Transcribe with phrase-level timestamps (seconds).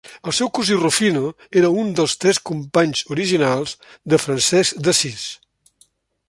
[0.29, 1.21] El seu cosí Rufino
[1.61, 3.75] era un dels "Tres Companys" originals
[4.15, 5.29] de Francesc d'Assís.